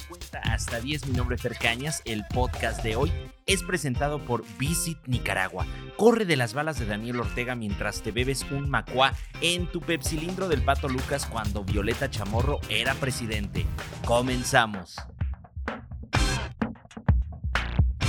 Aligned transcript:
cuenta 0.00 0.38
hasta 0.40 0.80
10. 0.80 1.08
Mi 1.08 1.16
nombre 1.16 1.36
es 1.36 1.42
Fer 1.42 1.56
Cañas. 1.56 2.02
El 2.04 2.24
podcast 2.26 2.82
de 2.82 2.96
hoy 2.96 3.12
es 3.46 3.62
presentado 3.62 4.24
por 4.24 4.44
Visit 4.58 4.98
Nicaragua. 5.06 5.66
Corre 5.96 6.24
de 6.24 6.36
las 6.36 6.54
balas 6.54 6.78
de 6.78 6.86
Daniel 6.86 7.20
Ortega 7.20 7.54
mientras 7.54 8.02
te 8.02 8.12
bebes 8.12 8.46
un 8.50 8.70
macuá 8.70 9.12
en 9.40 9.66
tu 9.66 9.80
pepsilindro 9.80 10.48
del 10.48 10.62
Pato 10.62 10.88
Lucas 10.88 11.26
cuando 11.26 11.64
Violeta 11.64 12.10
Chamorro 12.10 12.60
era 12.68 12.94
presidente. 12.94 13.66
Comenzamos. 14.04 14.96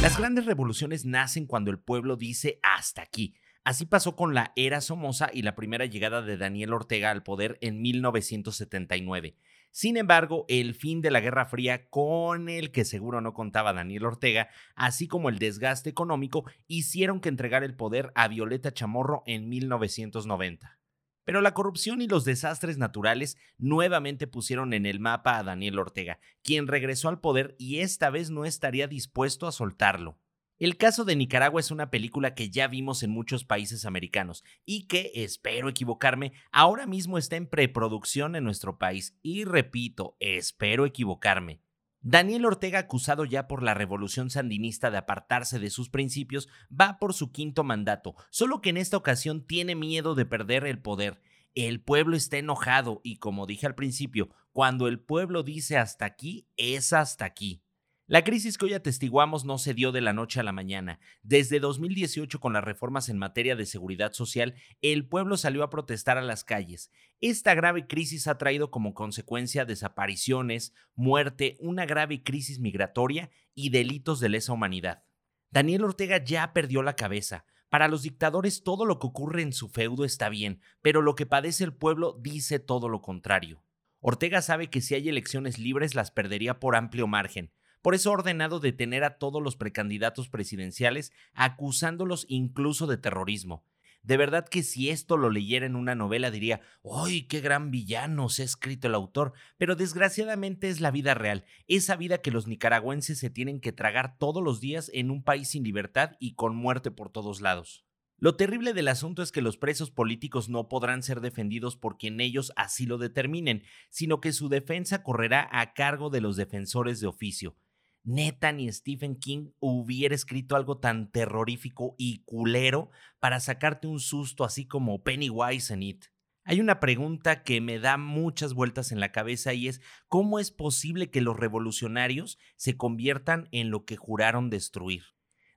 Las 0.02 0.18
grandes 0.18 0.46
revoluciones 0.46 1.06
nacen 1.06 1.46
cuando 1.46 1.72
el 1.72 1.80
pueblo 1.80 2.16
dice 2.16 2.60
hasta 2.62 3.02
aquí. 3.02 3.36
Así 3.64 3.86
pasó 3.86 4.18
con 4.18 4.34
la 4.34 4.52
era 4.58 4.82
Somoza 4.82 5.30
y 5.34 5.42
la 5.44 5.56
primera 5.56 5.86
llegada 5.86 6.22
de 6.22 6.36
Daniel 6.36 6.74
Ortega 6.74 7.12
al 7.12 7.24
poder 7.24 7.58
en 7.62 7.82
1979. 7.82 9.38
Sin 9.72 9.96
embargo, 9.96 10.46
el 10.50 10.76
fin 10.76 11.02
de 11.02 11.12
la 11.12 11.22
Guerra 11.22 11.46
Fría, 11.46 11.90
con 11.90 12.50
el 12.50 12.72
que 12.72 12.84
seguro 12.84 13.22
no 13.22 13.34
contaba 13.34 13.72
Daniel 13.72 14.06
Ortega, 14.06 14.50
así 14.76 15.08
como 15.08 15.30
el 15.30 15.40
desgaste 15.40 15.90
económico, 15.90 16.44
hicieron 16.68 17.22
que 17.22 17.30
entregara 17.30 17.66
el 17.66 17.76
poder 17.76 18.12
a 18.16 18.28
Violeta 18.28 18.74
Chamorro 18.74 19.24
en 19.26 19.48
1990. 19.48 20.78
Pero 21.24 21.40
la 21.40 21.54
corrupción 21.54 22.02
y 22.02 22.08
los 22.08 22.26
desastres 22.26 22.78
naturales 22.78 23.38
nuevamente 23.58 24.28
pusieron 24.28 24.74
en 24.74 24.86
el 24.86 25.00
mapa 25.00 25.38
a 25.38 25.44
Daniel 25.44 25.80
Ortega, 25.80 26.20
quien 26.44 26.68
regresó 26.68 27.08
al 27.08 27.22
poder 27.22 27.56
y 27.58 27.80
esta 27.80 28.10
vez 28.10 28.30
no 28.30 28.44
estaría 28.44 28.88
dispuesto 28.88 29.48
a 29.48 29.54
soltarlo. 29.54 30.20
El 30.60 30.78
caso 30.78 31.04
de 31.04 31.16
Nicaragua 31.16 31.60
es 31.60 31.72
una 31.72 31.90
película 31.90 32.36
que 32.36 32.50
ya 32.52 32.68
vimos 32.68 33.02
en 33.02 33.10
muchos 33.10 33.44
países 33.44 33.86
americanos 33.86 34.44
y 34.66 34.88
que, 34.88 35.12
espero 35.16 35.68
equivocarme, 35.68 36.34
ahora 36.52 36.86
mismo 36.86 37.18
está 37.18 37.38
en 37.38 37.48
preproducción 37.48 38.36
en 38.36 38.44
nuestro 38.44 38.78
país. 38.78 39.18
Y 39.24 39.46
repito, 39.46 40.16
espero 40.20 40.86
equivocarme. 40.86 41.62
Daniel 42.02 42.46
Ortega, 42.46 42.80
acusado 42.80 43.26
ya 43.26 43.48
por 43.48 43.64
la 43.64 43.74
revolución 43.74 44.30
sandinista 44.30 44.92
de 44.92 44.98
apartarse 44.98 45.58
de 45.58 45.70
sus 45.70 45.90
principios, 45.90 46.50
va 46.70 47.00
por 47.00 47.14
su 47.14 47.32
quinto 47.32 47.64
mandato, 47.64 48.16
solo 48.30 48.62
que 48.62 48.70
en 48.70 48.78
esta 48.78 48.98
ocasión 48.98 49.48
tiene 49.48 49.74
miedo 49.74 50.14
de 50.14 50.26
perder 50.26 50.66
el 50.66 50.80
poder. 50.80 51.22
El 51.56 51.82
pueblo 51.82 52.16
está 52.16 52.38
enojado 52.38 53.00
y 53.04 53.18
como 53.18 53.46
dije 53.48 53.66
al 53.66 53.76
principio, 53.76 54.30
cuando 54.52 54.88
el 54.88 55.00
pueblo 55.00 55.44
dice 55.44 55.78
hasta 55.78 56.06
aquí, 56.06 56.48
es 56.58 56.94
hasta 56.94 57.26
aquí. 57.26 57.63
La 58.06 58.26
crisis 58.26 58.58
que 58.58 58.66
hoy 58.66 58.74
atestiguamos 58.74 59.46
no 59.46 59.58
se 59.58 59.74
dio 59.74 59.94
de 59.94 60.02
la 60.02 60.12
noche 60.12 60.42
a 60.42 60.44
la 60.44 60.52
mañana. 60.52 61.00
Desde 61.22 61.62
2018, 61.62 62.42
con 62.42 62.52
las 62.52 62.64
reformas 62.64 63.08
en 63.08 63.18
materia 63.18 63.56
de 63.56 63.66
seguridad 63.66 64.12
social, 64.12 64.56
el 64.82 65.08
pueblo 65.08 65.38
salió 65.38 65.64
a 65.64 65.70
protestar 65.70 66.18
a 66.18 66.22
las 66.22 66.44
calles. 66.44 66.92
Esta 67.22 67.56
grave 67.56 67.88
crisis 67.88 68.28
ha 68.28 68.38
traído 68.38 68.72
como 68.72 68.94
consecuencia 68.94 69.64
desapariciones, 69.64 70.74
muerte, 70.96 71.56
una 71.62 71.86
grave 71.86 72.24
crisis 72.24 72.60
migratoria 72.60 73.32
y 73.56 73.70
delitos 73.70 74.20
de 74.20 74.28
lesa 74.28 74.52
humanidad. 74.52 75.06
Daniel 75.50 75.86
Ortega 75.86 76.22
ya 76.22 76.52
perdió 76.52 76.84
la 76.84 76.98
cabeza. 76.98 77.46
Para 77.70 77.88
los 77.88 78.02
dictadores 78.02 78.64
todo 78.64 78.86
lo 78.86 79.00
que 79.00 79.08
ocurre 79.08 79.44
en 79.44 79.54
su 79.54 79.70
feudo 79.70 80.04
está 80.04 80.28
bien, 80.28 80.60
pero 80.82 81.02
lo 81.02 81.16
que 81.16 81.26
padece 81.26 81.64
el 81.64 81.74
pueblo 81.74 82.20
dice 82.22 82.60
todo 82.60 82.90
lo 82.90 83.02
contrario. 83.02 83.64
Ortega 84.02 84.42
sabe 84.42 84.70
que 84.70 84.82
si 84.82 84.94
hay 84.94 85.08
elecciones 85.08 85.58
libres 85.58 85.96
las 85.96 86.12
perdería 86.12 86.60
por 86.60 86.76
amplio 86.76 87.08
margen. 87.08 87.54
Por 87.84 87.96
eso 87.96 88.10
ha 88.10 88.14
ordenado 88.14 88.62
detener 88.62 89.04
a 89.04 89.18
todos 89.18 89.44
los 89.44 89.58
precandidatos 89.58 90.30
presidenciales, 90.30 91.12
acusándolos 91.34 92.26
incluso 92.30 92.88
de 92.88 92.98
terrorismo. 92.98 93.66
De 94.04 94.16
verdad 94.16 94.48
que 94.48 94.64
si 94.64 94.90
esto 94.90 95.18
lo 95.18 95.30
leyera 95.30 95.66
en 95.66 95.76
una 95.76 95.94
novela 95.94 96.32
diría, 96.32 96.62
¡ay, 96.90 97.24
qué 97.24 97.42
gran 97.42 97.72
villano 97.72 98.30
se 98.30 98.44
ha 98.44 98.46
escrito 98.46 98.88
el 98.88 98.96
autor! 98.96 99.34
Pero 99.58 99.76
desgraciadamente 99.76 100.70
es 100.70 100.80
la 100.80 100.92
vida 100.92 101.14
real, 101.14 101.44
esa 101.68 101.98
vida 101.98 102.20
que 102.20 102.32
los 102.32 102.48
nicaragüenses 102.48 103.20
se 103.20 103.30
tienen 103.30 103.60
que 103.60 103.74
tragar 103.74 104.18
todos 104.18 104.42
los 104.42 104.62
días 104.62 104.90
en 104.94 105.12
un 105.12 105.22
país 105.22 105.50
sin 105.50 105.66
libertad 105.66 106.12
y 106.20 106.36
con 106.36 106.56
muerte 106.56 106.90
por 106.90 107.10
todos 107.10 107.42
lados. 107.42 107.84
Lo 108.18 108.38
terrible 108.38 108.74
del 108.74 108.88
asunto 108.88 109.22
es 109.22 109.34
que 109.34 109.42
los 109.42 109.58
presos 109.58 109.92
políticos 109.92 110.48
no 110.48 110.70
podrán 110.70 111.04
ser 111.04 111.20
defendidos 111.20 111.76
por 111.76 111.98
quien 111.98 112.22
ellos 112.22 112.54
así 112.56 112.86
lo 112.86 112.98
determinen, 112.98 113.64
sino 113.90 114.22
que 114.22 114.32
su 114.32 114.48
defensa 114.48 115.04
correrá 115.04 115.50
a 115.52 115.74
cargo 115.74 116.10
de 116.10 116.22
los 116.22 116.38
defensores 116.38 117.02
de 117.02 117.08
oficio, 117.08 117.58
neta 118.04 118.52
ni 118.52 118.72
Stephen 118.72 119.16
King 119.16 119.52
hubiera 119.60 120.14
escrito 120.14 120.56
algo 120.56 120.78
tan 120.78 121.12
terrorífico 121.12 121.96
y 121.98 122.24
culero 122.26 122.92
para 123.20 123.40
sacarte 123.40 123.88
un 123.88 124.00
susto 124.00 124.44
así 124.44 124.68
como 124.68 125.04
Pennywise 125.04 125.74
en 125.74 125.84
It. 125.84 126.06
Hay 126.46 126.60
una 126.60 126.82
pregunta 126.82 127.44
que 127.44 127.62
me 127.62 127.80
da 127.80 127.98
muchas 127.98 128.54
vueltas 128.54 128.92
en 128.92 129.00
la 129.00 129.14
cabeza 129.14 129.54
y 129.54 129.70
es 129.70 129.82
¿cómo 130.10 130.40
es 130.40 130.52
posible 130.52 131.10
que 131.10 131.22
los 131.22 131.38
revolucionarios 131.38 132.38
se 132.58 132.76
conviertan 132.76 133.48
en 133.52 133.72
lo 133.72 133.86
que 133.86 133.96
juraron 133.96 134.50
destruir? 134.50 135.04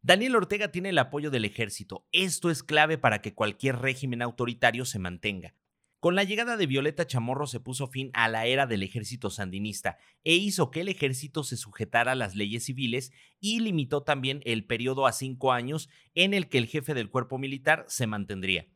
Daniel 0.03 0.37
Ortega 0.37 0.71
tiene 0.71 0.91
el 0.91 0.99
apoyo 0.99 1.33
del 1.33 1.45
ejército. 1.45 2.07
Esto 2.13 2.51
es 2.51 2.63
clave 2.63 2.99
para 2.99 3.21
que 3.21 3.35
cualquier 3.35 3.81
régimen 3.81 4.23
autoritario 4.23 4.85
se 4.85 5.01
mantenga. 5.01 5.57
Con 5.99 6.15
la 6.15 6.25
llegada 6.25 6.59
de 6.59 6.67
Violeta 6.67 7.07
Chamorro 7.07 7.47
se 7.47 7.59
puso 7.59 7.87
fin 7.89 8.11
a 8.13 8.29
la 8.29 8.45
era 8.47 8.67
del 8.67 8.83
ejército 8.83 9.31
sandinista 9.31 9.97
e 10.25 10.35
hizo 10.35 10.71
que 10.71 10.83
el 10.83 10.89
ejército 10.89 11.43
se 11.43 11.57
sujetara 11.57 12.13
a 12.13 12.17
las 12.17 12.35
leyes 12.35 12.67
civiles 12.67 13.13
y 13.41 13.61
limitó 13.61 14.03
también 14.03 14.43
el 14.45 14.67
periodo 14.67 15.07
a 15.07 15.13
cinco 15.13 15.53
años 15.53 15.89
en 16.15 16.35
el 16.35 16.49
que 16.49 16.59
el 16.59 16.67
jefe 16.67 16.93
del 16.93 17.09
cuerpo 17.09 17.39
militar 17.39 17.87
se 17.89 18.07
mantendría. 18.07 18.69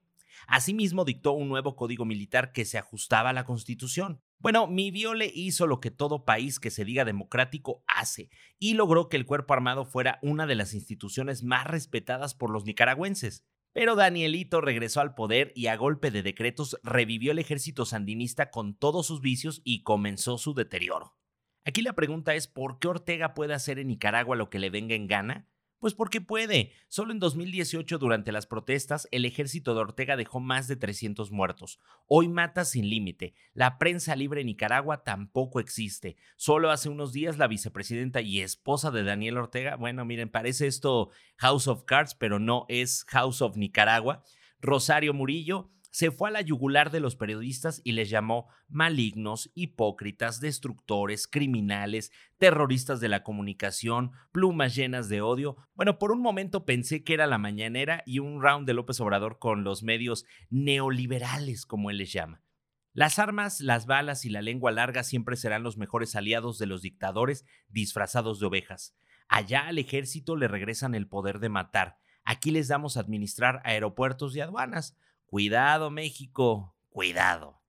Asimismo, 0.47 1.05
dictó 1.05 1.33
un 1.33 1.49
nuevo 1.49 1.77
código 1.77 2.07
militar 2.07 2.53
que 2.53 2.65
se 2.65 2.79
ajustaba 2.79 3.31
a 3.31 3.35
la 3.35 3.45
constitución. 3.45 4.23
Bueno, 4.39 4.67
mi 4.67 4.91
Viole 4.91 5.31
hizo 5.35 5.67
lo 5.67 5.81
que 5.81 5.91
todo 5.91 6.25
país 6.25 6.59
que 6.59 6.71
se 6.71 6.87
diga 6.87 7.05
democrático 7.05 7.85
hace 7.87 8.31
y 8.59 8.73
logró 8.73 9.11
que 9.11 9.19
el 9.19 9.27
cuerpo 9.27 9.53
armado 9.53 9.85
fuera 9.85 10.19
una 10.23 10.47
de 10.47 10.55
las 10.55 10.73
instituciones 10.73 11.43
más 11.43 11.67
respetadas 11.67 12.35
por 12.35 12.51
los 12.51 12.65
nicaragüenses. 12.65 13.45
Pero 13.73 13.95
Danielito 13.95 14.61
regresó 14.61 15.01
al 15.01 15.15
poder 15.15 15.53
y 15.55 15.69
a 15.69 15.77
golpe 15.77 16.11
de 16.11 16.23
decretos 16.23 16.79
revivió 16.83 17.31
el 17.33 17.39
ejército 17.39 17.85
sandinista 17.85 18.51
con 18.51 18.75
todos 18.75 19.07
sus 19.07 19.21
vicios 19.21 19.61
y 19.65 19.83
comenzó 19.85 20.39
su 20.39 20.55
deterioro. 20.55 21.17
Aquí 21.65 21.83
la 21.83 21.93
pregunta 21.93 22.35
es, 22.35 22.49
¿por 22.49 22.79
qué 22.79 22.89
Ortega 22.89 23.35
puede 23.35 23.55
hacer 23.55 23.79
en 23.79 23.89
Nicaragua 23.89 24.35
lo 24.35 24.51
que 24.51 24.59
le 24.59 24.71
venga 24.71 24.95
en 24.95 25.07
gana? 25.07 25.49
Pues 25.81 25.95
porque 25.95 26.21
puede. 26.21 26.73
Solo 26.89 27.11
en 27.11 27.19
2018, 27.19 27.97
durante 27.97 28.33
las 28.33 28.47
protestas, 28.47 29.09
el 29.13 29.25
ejército 29.25 29.75
de 29.75 29.81
Ortega 29.81 30.17
dejó 30.17 30.39
más 30.39 30.69
de 30.69 30.77
300 30.77 31.31
muertos. 31.33 31.81
Hoy 32.07 32.29
mata 32.29 32.67
sin 32.67 32.91
límite. 32.91 33.33
La 33.55 33.79
prensa 33.79 34.15
libre 34.15 34.43
en 34.43 34.49
Nicaragua 34.49 35.05
tampoco 35.05 35.59
existe. 35.59 36.17
Solo 36.37 36.71
hace 36.71 36.91
unos 36.91 37.15
días 37.15 37.39
la 37.39 37.49
vicepresidenta 37.49 38.21
y 38.21 38.43
esposa 38.43 38.91
de 38.91 39.05
Daniel 39.05 39.39
Ortega, 39.39 39.77
bueno, 39.77 40.05
miren, 40.05 40.29
parece 40.29 40.67
esto 40.67 41.11
House 41.37 41.67
of 41.67 41.85
Cards, 41.85 42.15
pero 42.15 42.39
no 42.39 42.67
es 42.69 43.05
House 43.09 43.41
of 43.41 43.57
Nicaragua. 43.57 44.23
Rosario 44.61 45.15
Murillo 45.15 45.71
se 45.91 46.11
fue 46.11 46.29
a 46.29 46.33
la 46.33 46.41
yugular 46.41 46.91
de 46.91 47.01
los 47.01 47.17
periodistas 47.17 47.81
y 47.85 47.93
les 47.93 48.11
llamó 48.11 48.49
malignos, 48.69 49.51
hipócritas, 49.55 50.41
destructores, 50.41 51.27
criminales, 51.27 52.13
terroristas 52.39 53.01
de 53.01 53.09
la 53.09 53.23
comunicación, 53.23 54.13
plumas 54.33 54.75
llenas 54.75 55.09
de 55.09 55.21
odio. 55.21 55.57
Bueno, 55.75 55.99
por 55.99 56.13
un 56.13 56.21
momento 56.21 56.65
pensé 56.65 57.03
que 57.05 57.15
era 57.15 57.27
la 57.27 57.39
mañanera 57.39 58.03
y 58.07 58.21
un 58.21 58.41
round 58.41 58.67
de 58.67 58.75
López 58.75 59.01
Obrador 59.01 59.39
con 59.39 59.65
los 59.65 59.83
medios 59.83 60.25
neoliberales, 60.49 61.67
como 61.67 61.91
él 61.91 61.99
les 61.99 62.13
llama. 62.13 62.43
Las 62.93 63.21
armas, 63.21 63.61
las 63.61 63.87
balas 63.87 64.25
y 64.25 64.31
la 64.31 64.43
lengua 64.43 64.73
larga 64.73 65.05
siempre 65.05 65.37
serán 65.37 65.63
los 65.63 65.77
mejores 65.77 66.17
aliados 66.17 66.59
de 66.59 66.67
los 66.67 66.83
dictadores 66.83 67.45
disfrazados 67.69 68.41
de 68.41 68.47
ovejas. 68.47 68.97
Allá 69.29 69.69
al 69.69 69.79
ejército 69.79 70.35
le 70.35 70.49
regresan 70.49 70.97
el 70.97 71.07
poder 71.07 71.39
de 71.39 71.49
matar. 71.49 71.99
Aquí 72.25 72.51
les 72.51 72.67
damos 72.67 72.97
a 72.97 73.01
administrar 73.01 73.61
aeropuertos 73.65 74.35
y 74.35 74.41
aduanas. 74.41 74.97
Cuidado 75.31 75.93
México, 75.93 76.75
cuidado. 76.89 77.63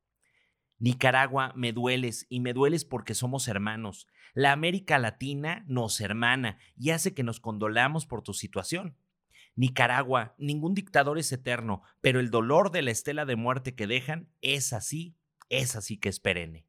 Nicaragua, 0.79 1.53
me 1.55 1.73
dueles 1.73 2.25
y 2.27 2.39
me 2.39 2.53
dueles 2.53 2.85
porque 2.85 3.13
somos 3.13 3.47
hermanos. 3.47 4.07
La 4.33 4.51
América 4.51 4.97
Latina 4.97 5.63
nos 5.67 6.01
hermana 6.01 6.57
y 6.75 6.89
hace 6.89 7.13
que 7.13 7.21
nos 7.21 7.39
condolamos 7.39 8.07
por 8.07 8.23
tu 8.23 8.33
situación. 8.33 8.97
Nicaragua, 9.55 10.33
ningún 10.39 10.73
dictador 10.73 11.19
es 11.19 11.31
eterno, 11.31 11.83
pero 12.01 12.19
el 12.19 12.31
dolor 12.31 12.71
de 12.71 12.81
la 12.81 12.89
estela 12.89 13.25
de 13.25 13.35
muerte 13.35 13.75
que 13.75 13.85
dejan 13.85 14.27
es 14.41 14.73
así, 14.73 15.15
es 15.49 15.75
así 15.75 15.99
que 15.99 16.09
es 16.09 16.19
perenne. 16.19 16.65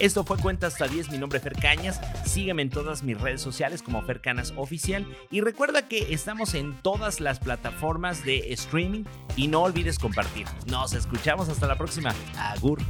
Esto 0.00 0.24
fue 0.24 0.36
Cuenta 0.38 0.66
hasta 0.66 0.88
10, 0.88 1.10
mi 1.10 1.18
nombre 1.18 1.38
es 1.38 1.44
Fer 1.44 1.54
Cañas, 1.54 2.00
sígueme 2.26 2.62
en 2.62 2.70
todas 2.70 3.04
mis 3.04 3.20
redes 3.20 3.40
sociales 3.40 3.80
como 3.82 4.02
Fer 4.02 4.20
Canas 4.20 4.52
Oficial 4.56 5.06
y 5.30 5.40
recuerda 5.40 5.86
que 5.88 6.12
estamos 6.12 6.54
en 6.54 6.74
todas 6.82 7.20
las 7.20 7.38
plataformas 7.38 8.24
de 8.24 8.52
streaming 8.52 9.04
y 9.36 9.48
no 9.48 9.62
olvides 9.62 9.98
compartir. 9.98 10.46
Nos 10.66 10.94
escuchamos 10.94 11.48
hasta 11.48 11.66
la 11.66 11.78
próxima. 11.78 12.12
Agur. 12.36 12.80